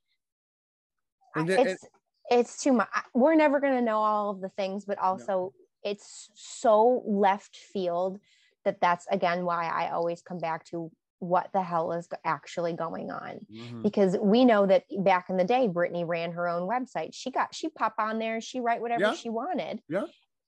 [1.35, 1.85] And then- it's
[2.29, 2.89] it's too much.
[3.13, 5.53] We're never gonna know all of the things, but also
[5.83, 8.19] it's so left field
[8.65, 13.11] that that's again why I always come back to what the hell is actually going
[13.11, 13.83] on Mhm.
[13.83, 17.53] because we know that back in the day Britney ran her own website she got
[17.53, 19.13] she pop on there she write whatever Yeah.
[19.13, 20.05] she wanted Yeah.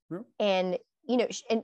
[0.10, 0.20] Yeah.
[0.40, 1.64] and you know sh- and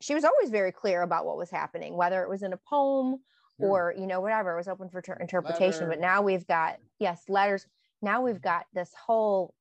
[0.00, 3.22] she was always very clear about what was happening whether it was in a poem
[3.58, 3.66] Yeah.
[3.66, 7.28] or you know whatever it was open for ter- interpretation but now we've got yes
[7.28, 7.66] letters
[8.00, 9.54] now we've got this whole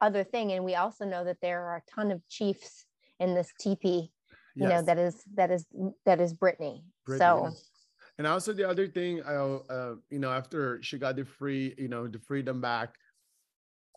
[0.00, 2.86] other thing and we also know that there are a ton of chiefs
[3.20, 4.10] in this TP
[4.56, 5.64] you know that is that is
[6.04, 7.68] that is Brittany, Britney, so yes.
[8.22, 11.88] And also the other thing, I, uh, you know, after she got the free, you
[11.88, 12.94] know, the freedom back,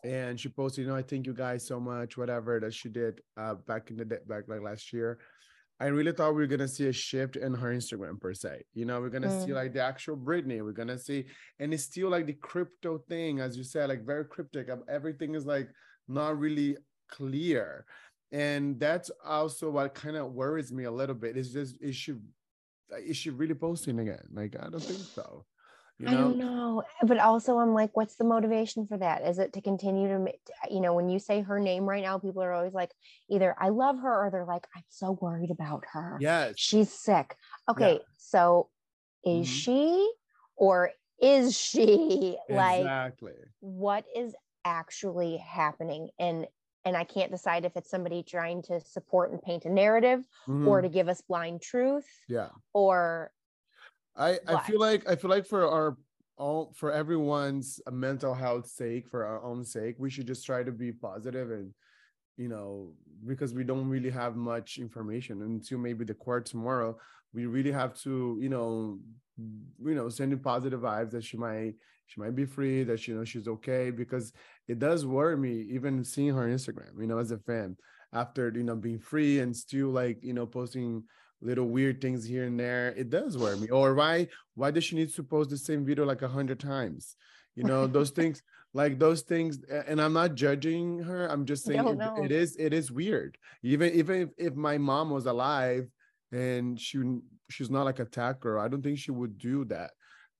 [0.02, 3.20] and she posted, you know, I thank you guys so much, whatever that she did
[3.36, 5.20] uh, back in the day, back like last year.
[5.78, 8.64] I really thought we were gonna see a shift in her Instagram per se.
[8.74, 9.54] You know, we're gonna see Mm.
[9.54, 10.60] like the actual Britney.
[10.60, 11.26] We're gonna see,
[11.60, 14.68] and it's still like the crypto thing, as you said, like very cryptic.
[14.68, 15.68] Um, Everything is like
[16.08, 17.86] not really clear,
[18.32, 21.36] and that's also what kind of worries me a little bit.
[21.36, 22.14] Is just is she
[22.98, 24.26] is she really posting again?
[24.32, 25.44] Like I don't think so.
[25.98, 29.22] You I don't know, but also I'm like, what's the motivation for that?
[29.26, 30.32] Is it to continue to,
[30.70, 32.92] you know, when you say her name right now, people are always like,
[33.30, 36.18] either I love her or they're like, I'm so worried about her.
[36.20, 36.54] Yes.
[36.56, 37.34] She's sick.
[37.68, 38.68] Okay, so
[39.24, 39.50] is Mhm.
[39.50, 40.12] she,
[40.56, 43.34] or is she like exactly.
[43.60, 44.34] what is
[44.66, 46.46] actually happening and
[46.86, 50.66] and i can't decide if it's somebody trying to support and paint a narrative Mhm.
[50.66, 52.48] or to give us blind truth yeah.
[52.72, 53.30] or
[54.18, 55.98] I, I feel like I feel like for our
[56.38, 60.72] all for everyone's mental health sake, for our own sake, we should just try to
[60.72, 61.74] be positive and
[62.38, 62.94] you know
[63.26, 66.96] because we don't really have much information until maybe the court tomorrow.
[67.34, 68.98] We really have to you know
[69.84, 71.74] you know send you positive vibes that she might
[72.06, 74.32] she might be free that she you know she's okay because
[74.68, 77.76] it does worry me even seeing her Instagram you know as a fan
[78.12, 81.02] after you know being free and still like you know posting
[81.42, 83.68] little weird things here and there it does worry me.
[83.68, 87.16] Or why why does she need to post the same video like a hundred times?
[87.54, 88.42] You know those things
[88.72, 92.72] like those things and i'm not judging her i'm just saying it- it is it
[92.72, 93.38] is weird.
[93.62, 95.88] Even even if, if my mom was alive
[96.32, 96.98] and she
[97.48, 99.90] she's not like a girl i don't think she would do that.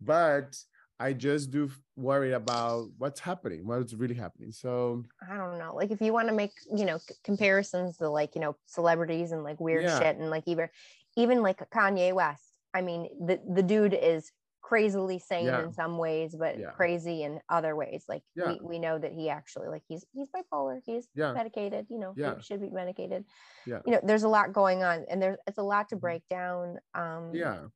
[0.00, 0.57] But
[1.00, 5.74] i just do worry about what's happening what's really happening so I don't know.
[5.74, 9.42] Like if you want to make, you know, comparisons to like, you know, celebrities and
[9.42, 9.98] like weird Yeah.
[9.98, 10.68] shit and like even
[11.16, 12.52] even like Kanye West.
[12.74, 14.30] I mean, the the dude is
[14.61, 15.62] crazily sane Yeah.
[15.64, 16.70] in some ways, but Yeah.
[16.72, 18.04] crazy in other ways.
[18.09, 18.48] Like Yeah.
[18.52, 20.80] we, we know that he actually like he's he's bipolar.
[20.85, 23.24] He's medicated, you know, he should be medicated.
[23.64, 23.80] Yeah.
[23.87, 26.78] You know, there's a lot going on and there's it's a lot to break down.
[26.94, 27.66] Um yeah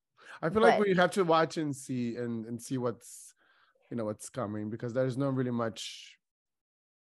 [0.42, 3.34] i feel like we have to watch and see and and see what's
[3.90, 6.16] you know what's coming because there's not really much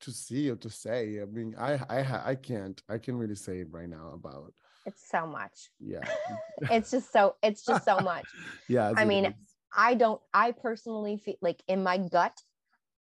[0.00, 3.60] to see or to say i mean i i i can't i can really say
[3.60, 4.52] it right now about
[4.84, 5.70] it's so much.
[5.78, 6.00] yeah
[6.70, 8.26] It's just so it's just so much.
[8.68, 9.32] yeah I mean, is.
[9.76, 12.42] I don't, I personally feel like in my gut,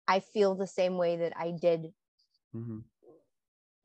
[0.07, 1.93] I feel the same way that I did
[2.55, 2.83] Mhm.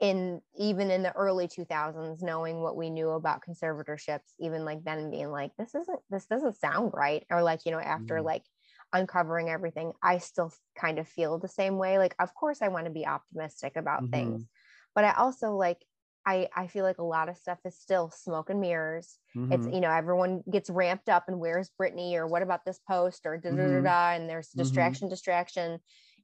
[0.01, 5.11] In even in the early 2000s, knowing what we knew about conservatorships, even like then
[5.11, 7.25] being like, this isn't, this doesn't sound right.
[7.31, 8.23] Or like, you know, after Mhm.
[8.23, 8.45] like
[8.93, 11.99] uncovering everything, I still kind of feel the same way.
[11.99, 14.07] Like, of course, I want to be optimistic about Mhm.
[14.11, 14.47] things,
[14.95, 15.85] but I also like,
[16.27, 19.73] I, I feel like a lot of stuff is still smoke and mirrors it's Mhm.
[19.73, 23.39] you know everyone gets ramped up and where's Britney or what about this post or
[23.39, 23.83] da da da Mhm.
[23.83, 24.57] da and there's Mhm.
[24.57, 25.79] distraction distraction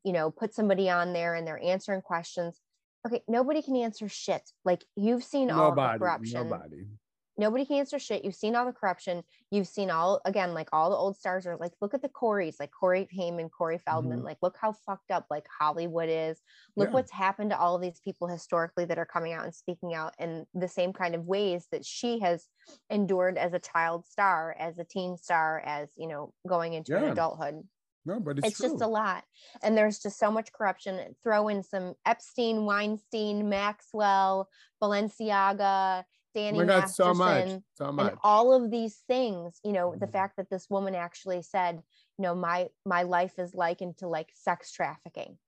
[0.04, 2.60] you know put somebody on there and they're answering questions
[3.06, 4.50] okay nobody can answer shit.
[4.64, 6.48] Like you've seen all the corruption.
[6.48, 6.86] nobody.
[7.38, 8.26] Nobody can answer shit.
[8.26, 9.22] You've seen all the corruption.
[9.50, 12.56] You've seen all again like all the old stars are like look at the Corys
[12.60, 14.20] like Corey Haim Corey Feldman.
[14.20, 14.24] Mhm.
[14.24, 16.38] like look how fucked up like Hollywood is.
[16.76, 16.92] Look Yeah.
[16.94, 20.14] what's happened to all of these people historically that are coming out and speaking out
[20.18, 22.48] in the same kind of ways that she has
[22.90, 27.12] endured as a child star as a teen star as you know going into Yeah.
[27.12, 27.66] adulthood
[28.04, 29.24] no but it's, it's, just a lot
[29.62, 31.14] and there's just so much corruption.
[31.22, 34.48] Throw in some epstein weinstein maxwell
[34.82, 38.10] balenciaga danny oh god so much so much.
[38.10, 40.12] and all of these things you know the Mhm.
[40.12, 41.82] fact that this woman actually said
[42.18, 45.38] you know my my life is likened to like sex trafficking.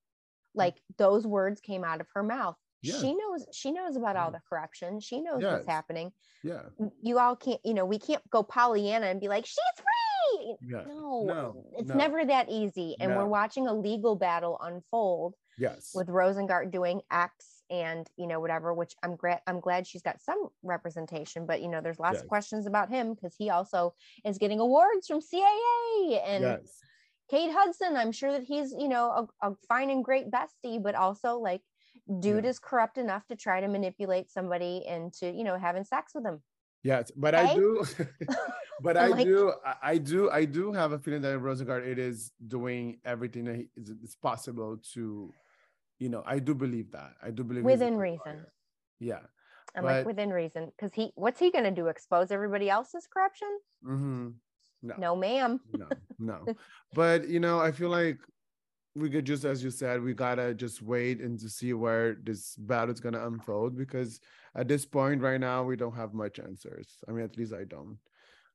[0.53, 2.55] Like those words came out of her mouth.
[2.81, 2.97] Yeah.
[2.99, 4.99] she knows she knows about all the corruption.
[4.99, 5.51] She knows Yes.
[5.51, 6.11] what's happening.
[6.43, 6.61] Yeah.
[7.01, 10.04] You all can't you know we can't go pollyanna and be like she's free
[10.61, 11.95] yeah no, No, it's no.
[11.95, 12.95] never that easy.
[12.99, 18.39] And we're watching a legal battle unfold yes with Rosengart doing X and you know
[18.39, 18.73] whatever.
[18.73, 22.21] Which I'm glad I'm glad she's got some representation, but you know there's lots Yes.
[22.23, 23.93] of questions about him because he also
[24.25, 26.79] is getting awards from CAA and yes
[27.29, 27.95] Kate Hudson.
[27.95, 31.61] I'm sure that he's you know a, a fine and great bestie, but also like
[32.19, 32.49] dude Yeah.
[32.51, 36.43] is corrupt enough to try to manipulate somebody into you know having sex with him.
[36.85, 37.83] Yes, but I do,
[38.81, 42.31] but I like- do, I- do, I do have a feeling that Rosengart it is
[42.47, 45.33] doing everything that is, possible to,
[45.97, 47.13] you know, I do believe that.
[47.23, 48.45] I do believe Within reason.
[48.99, 49.21] Yeah.
[49.75, 51.87] I'm But- like within reason because he what's he gonna do?
[51.87, 53.49] Expose everybody else's corruption?
[53.83, 54.29] Mm-hmm.
[54.83, 54.95] No.
[54.99, 55.59] No, ma'am.
[55.73, 55.87] no,
[56.19, 56.45] no.
[56.93, 58.19] But you know, I feel like
[58.95, 62.55] we could just, as you said, we gotta just wait and to see where this
[62.55, 64.21] battle is gonna unfold because
[64.55, 66.97] at this point right now we don't have much answers.
[67.07, 67.97] I mean, at least I don't.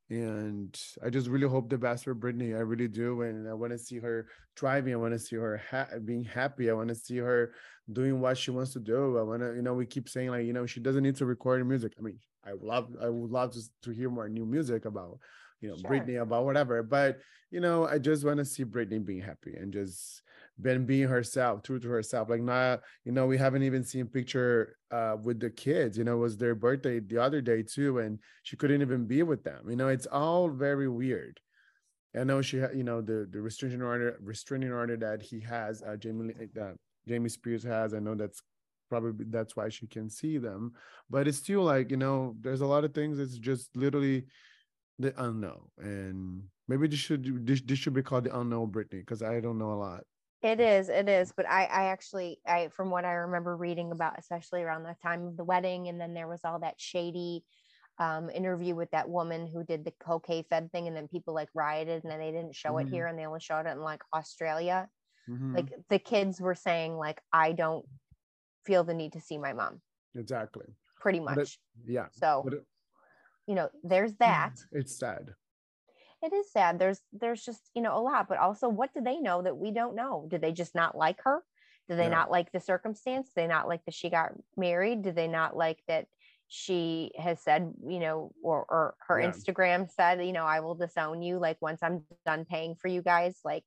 [0.09, 2.57] And I just really hope the best for Britney.
[2.57, 4.27] I really do, and I want to see her
[4.57, 4.93] thriving.
[4.93, 6.69] I want to see her ha- being happy.
[6.69, 7.53] I want to see her
[7.93, 9.19] doing what she wants to do.
[9.19, 11.27] I want to, you know, we keep saying like, you know, she doesn't need to
[11.27, 11.93] record music.
[11.97, 15.19] I mean, I love, I would love to, to hear more new music about,
[15.61, 15.91] you know, Sure.
[15.91, 16.83] Britney about whatever.
[16.83, 20.23] But you know, I just want to see Britney being happy and just
[20.63, 22.29] been being herself, true to herself.
[22.31, 25.99] Like not, you know, we haven't even seen picture uh with the kids.
[25.99, 29.45] You know, was their birthday the other day too, and she couldn't even be with
[29.45, 29.69] them.
[29.69, 31.41] You know, it's all very weird.
[32.17, 35.97] I know she, you know, the the restraining order, restraining order that he has, uh,
[35.97, 37.95] Jamie, that Jamie Spears has.
[37.95, 38.43] I know that's
[38.89, 40.73] probably that's why she can see them,
[41.09, 43.19] but it's still like you know, there's a lot of things.
[43.21, 44.27] It's just literally
[44.99, 49.23] the unknown, and maybe this should this, this should be called the unknown Britney because
[49.23, 50.05] I don't know a lot.
[50.43, 51.33] It is, it is.
[51.37, 55.27] But I, I actually, I from what I remember reading about, especially around the time
[55.27, 57.45] of the wedding, and then there was all that shady
[57.99, 61.51] um, interview with that woman who did the cocaine fed thing, and then people like
[61.55, 62.83] rioted, and then they didn't show Mhm.
[62.83, 64.89] it here, and they only showed it in like Australia.
[65.29, 65.55] Mhm.
[65.55, 67.87] Like the kids were saying, like I don't
[68.65, 69.83] feel the need to see my mom,
[70.15, 71.59] exactly, pretty But it- much.
[71.85, 72.09] yeah.
[72.13, 72.67] So it-
[73.47, 74.55] you know, there's that.
[74.73, 75.35] it's sad.
[76.23, 79.19] It is sad there's there's just you know a lot but also what do they
[79.19, 81.43] know that we don't know did they just not like her
[81.89, 82.11] did they Yeah.
[82.11, 85.57] not like the circumstance did they not like that she got married did they not
[85.57, 86.07] like that
[86.49, 89.31] she has said you know or or her Yeah.
[89.31, 93.03] instagram said you know i will disown you like once i'm done paying for you
[93.03, 93.65] guys like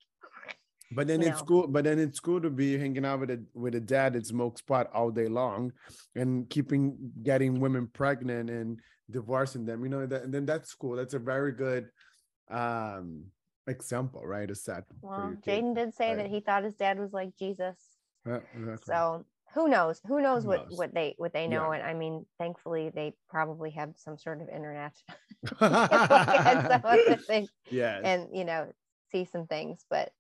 [0.91, 1.45] But then you it's know.
[1.47, 1.67] cool.
[1.67, 4.61] But then it's cool to be hanging out with a with a dad that smokes
[4.61, 5.71] pot all day long,
[6.15, 9.83] and keeping getting women pregnant and divorcing them.
[9.83, 10.95] You know that, and then that's cool.
[10.95, 11.89] That's a very good
[12.49, 13.25] um
[13.67, 14.49] example, right?
[14.51, 14.84] A set.
[15.01, 16.17] well jayden did say right.
[16.17, 17.77] that he thought his dad was like jesus
[18.25, 18.93] Yeah, exactly.
[18.93, 20.77] so who knows who knows Who what knows?
[20.77, 21.77] what they what they know Yeah.
[21.79, 24.93] and i mean thankfully they probably have some sort of internet
[25.62, 28.01] look at some of the things yes.
[28.03, 28.67] and you know
[29.12, 30.12] see some things but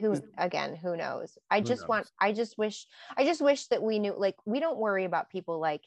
[0.00, 3.82] who again who knows i Who just want i just wish i just wish that
[3.82, 5.82] we knew like we don't worry about people like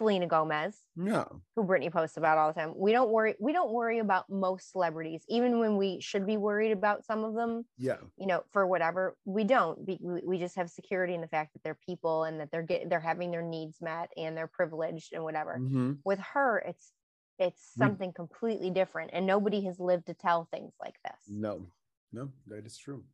[0.00, 1.42] selena gomez no.
[1.56, 4.72] who britney posts about all the time we don't worry we don't worry about most
[4.72, 7.98] celebrities even when we should be worried about some of them Yeah.
[8.16, 11.62] you know for whatever we don't we, we just have security in the fact that
[11.62, 15.22] they're people and that they're getting they're having their needs met and they're privileged and
[15.22, 15.98] whatever Mhm.
[16.04, 16.92] with her it's
[17.38, 21.66] it's something completely different and nobody has lived to tell things like this No,
[22.12, 23.04] no, that is true.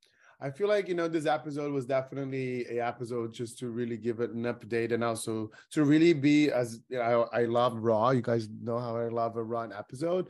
[0.40, 4.20] I feel like you know this episode was definitely a episode just to really give
[4.20, 8.10] it an update and also to really be as you know, I, I love raw.
[8.10, 10.28] You guys know how I love a raw episode,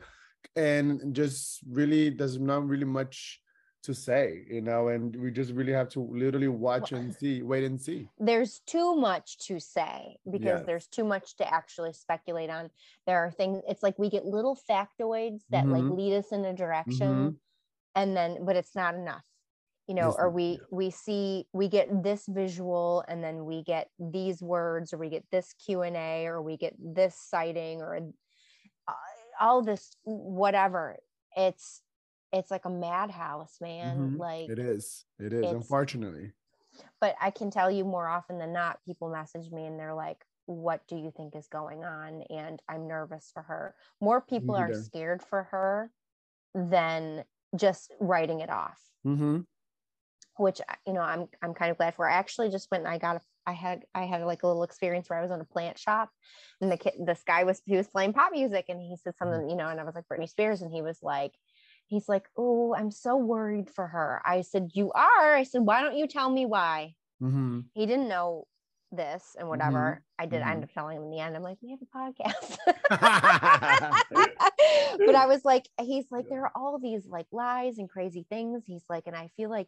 [0.55, 3.41] and just really there's not really much
[3.83, 7.63] to say, you know, and we just really have to literally watch and see, wait
[7.63, 8.09] and see.
[8.19, 10.63] there's too much to say because Yes.
[10.65, 12.69] there's too much to actually speculate on
[13.05, 15.95] there are things it's like we get little factoids that like Mhm.
[15.97, 17.35] lead us in a direction Mhm.
[17.95, 19.25] and then but it's not enough
[19.87, 24.41] you know or we we see we get this visual and then we get these
[24.41, 27.97] words or we get this q&a or we get this sighting or
[28.87, 28.93] uh,
[29.39, 30.97] all this whatever
[31.35, 31.83] it's
[32.33, 34.17] it's like a madhouse man Mhm.
[34.17, 36.33] like It is, it is, unfortunately.
[37.01, 40.25] but I can tell you more often than not, people message me and they're like,
[40.45, 42.21] What do you think is going on?
[42.29, 43.75] And I'm nervous for her.
[44.01, 45.91] More people are scared for her
[46.55, 49.47] than just writing it off, hmm
[50.39, 52.09] which you know, I'm I'm kind of glad for.
[52.09, 54.63] I actually just went and I got a I had I had like a little
[54.63, 56.09] experience where I was in a plant shop
[56.59, 59.49] and the kid this guy was he was playing pop music and he said something,
[59.49, 61.33] you know, and I was like Britney Spears, and he was like,
[61.87, 64.21] he's like, Oh, I'm so worried for her.
[64.25, 65.35] I said, You are.
[65.35, 66.93] I said, Why don't you tell me why?
[67.19, 68.45] hmm he didn't know
[68.91, 70.01] this and whatever.
[70.17, 70.49] I did mhm.
[70.49, 71.35] end up telling him in the end.
[71.35, 72.57] I'm like, we have a podcast.
[75.05, 78.63] but I was like, he's like, there are all these like lies and crazy things.
[78.65, 79.67] He's like, and I feel like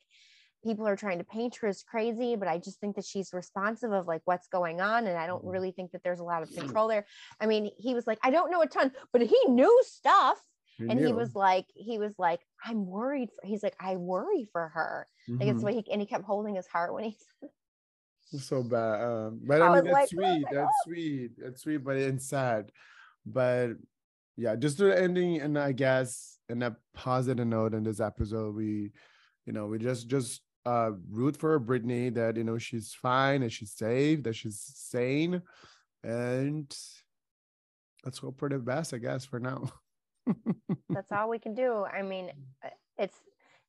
[0.64, 3.92] people are trying to paint her as crazy, but I just think that she's responsive
[3.92, 5.08] of like what's going on.
[5.08, 5.52] And I don't Mhm.
[5.52, 7.06] really think that there's a lot of control there.
[7.40, 10.42] I mean, he was like, I don't know a ton, but he knew stuff.
[10.80, 14.70] and he was like, he was like, I'm worried for he's like, I worry for
[14.70, 15.08] her.
[15.40, 15.64] Like it's Mhm.
[15.64, 17.18] what he and he kept holding his heart when he
[18.38, 19.02] so bad.
[19.02, 20.44] Um, but I I, mean, that's like, oh sweet.
[20.44, 21.32] my that's sweet.
[21.38, 22.72] That's sweet, but it's sad.
[23.26, 23.74] But
[24.38, 28.92] yeah, just the ending, and I guess in a positive note in this episode, we,
[29.46, 33.52] you know, we just just uh root for Britney that you know she's fine and
[33.52, 35.42] she's safe, that she's sane,
[36.04, 36.78] and
[38.06, 39.72] let's hope for the best, I guess, for now.
[40.92, 42.32] that's all we can do i mean
[42.66, 43.18] uh, it's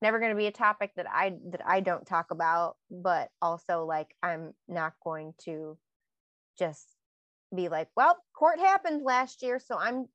[0.03, 3.85] never going to be a topic that i that i don't talk about but also
[3.85, 5.77] like i'm not going to
[6.59, 6.87] just
[7.55, 10.07] be like well court happened last year so i'm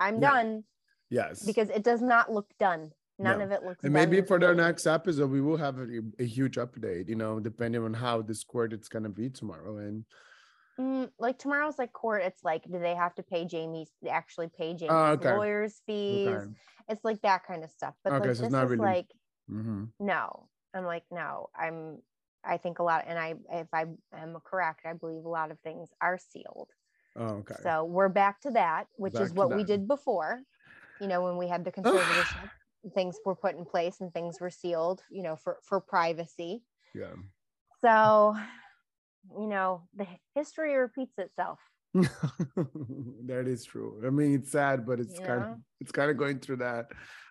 [0.00, 0.30] i'm Yeah.
[0.30, 0.64] done
[1.10, 2.90] yes, because it does not look done
[3.20, 3.44] none No.
[3.44, 6.56] of it looks and maybe for their next episode, we will have a, a huge
[6.56, 7.08] update.
[7.08, 10.04] You know, depending on how this court it's gonna be tomorrow, and
[10.78, 14.72] Mm, like tomorrow's like court it's like do they have to pay jamie's actually pay
[14.72, 15.28] jamie's Oh, okay.
[15.28, 16.46] lawyers fees okay.
[16.88, 19.06] it's like that kind of stuff but Okay, like so it's this is like
[19.48, 21.98] hmm no i'm like no i'm
[22.44, 25.60] i think a lot and i if i am correct i believe a lot of
[25.60, 26.70] things are sealed
[27.16, 27.54] Oh, okay.
[27.62, 30.42] so we're back to that which Back is what we did before
[31.00, 32.48] you know when we had the conservatorship
[32.94, 36.62] things were put in place and things were sealed you know for for privacy
[36.94, 37.14] yeah.
[37.82, 38.34] so
[39.38, 41.58] you know the history repeats itself
[41.94, 44.00] that is true.
[44.06, 46.86] I mean, it's sad, but it's you kind of it's kind of going through that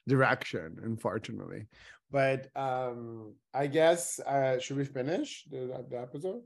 [0.08, 1.68] direction, unfortunately.
[2.12, 6.41] But um, I guess uh, should we finish the, the episode?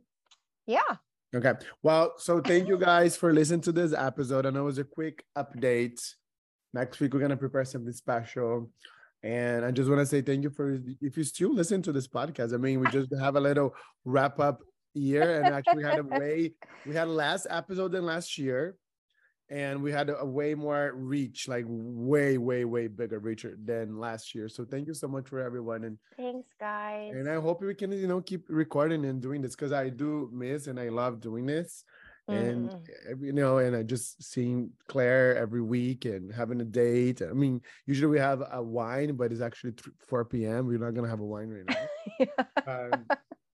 [0.67, 0.97] Yeah.
[1.35, 1.53] Okay.
[1.81, 4.45] Well, so thank you guys for listening to this episode.
[4.45, 5.99] I know it was a quick update.
[6.73, 8.69] Next week we're gonna prepare something special.
[9.21, 12.07] And I just want to say thank you for if you still listen to this
[12.07, 12.53] podcast.
[12.53, 14.59] I mean, we just have a little wrap up
[14.93, 16.53] year, and actually had a way
[16.85, 18.75] we had last episode than last year,
[19.49, 23.97] and we had a, a way more reach, like way, way, way bigger reach than
[23.97, 24.49] last year.
[24.49, 27.13] So thank you so much for everyone, and Thanks, guys.
[27.15, 30.29] and I hope we can you know keep recording and doing this because I do
[30.33, 31.85] miss and I love doing this
[32.27, 32.87] and Mhm.
[33.09, 37.21] every- you know and i just seeing claire every week and having a date.
[37.21, 40.93] I mean usually we have a wine but it's actually th- 4 p.m we're not
[40.93, 41.85] gonna have a wine right now.
[42.67, 43.05] Um,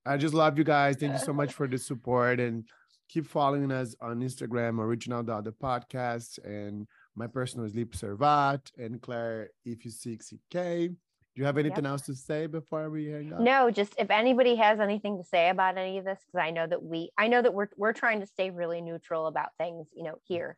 [0.06, 0.96] i just love you guys.
[0.96, 2.64] Thank you so much for the support and
[3.08, 9.00] keep following us on instagram original the podcast and my personal is leap servat and
[9.02, 10.90] claire if you seek ck
[11.34, 14.54] do you have anything else to say before we hang up no, just if anybody
[14.54, 17.42] has anything to say about any of this, because I know that we, I know
[17.42, 20.56] that we're we're trying to stay really neutral about things, you know, here.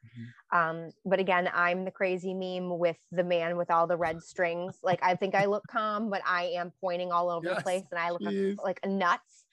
[0.52, 0.56] Mhm.
[0.58, 4.78] Um, but again, I'm the crazy meme with the man with all the red strings.
[4.82, 7.98] Like I think I look calm, but I am pointing all over the place, and
[7.98, 8.22] I look
[8.62, 9.44] like nuts.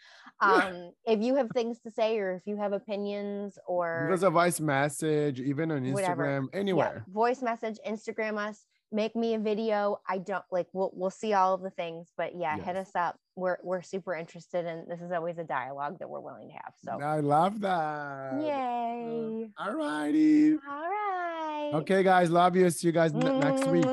[0.42, 4.24] Um, if you have things to say, or if you have opinions, or Give us
[4.24, 6.26] a voice message, even on Whatever.
[6.26, 7.06] Instagram, yeah, anywhere.
[7.08, 10.00] voice message, Instagram us, make me a video.
[10.08, 13.18] I don't like we'll we'll see all of the things, but yeah, hit us up.
[13.36, 16.74] We're we're super interested and this is always a dialogue that we're willing to have.
[16.86, 18.40] So I love that.
[18.42, 19.50] yay.
[19.58, 20.54] All righty.
[20.54, 21.72] All right.
[21.74, 22.30] Okay, guys.
[22.30, 22.70] Love you.
[22.70, 23.86] See you guys ne- next week.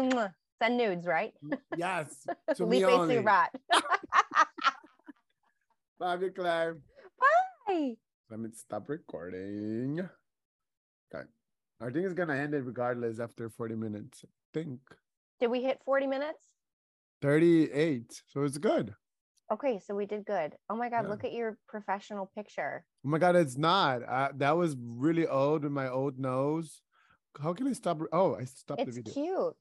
[0.62, 1.32] Send nudes, right?
[1.76, 2.26] yes.
[2.57, 3.16] To me Felipe only.
[3.16, 3.51] Surat.
[5.98, 6.78] Love you, Claire.
[7.66, 7.94] Bye.
[8.30, 10.09] Let me stop recording.
[11.81, 14.24] I think it's gonna end it regardless after 40 minutes.
[14.24, 14.81] I think
[15.39, 16.49] Did we hit 40 minutes?
[17.22, 18.22] 38.
[18.28, 18.95] So it's good.
[19.53, 20.55] Okay, so we did good.
[20.68, 21.09] Oh my god, Yeah.
[21.09, 22.85] look at your professional picture.
[23.05, 24.03] Oh my god, it's not.
[24.03, 26.83] Uh, that was really old with my old nose.
[27.43, 27.99] How can I stop?
[28.12, 29.12] Oh, I stopped the It's video.
[29.14, 29.57] cute.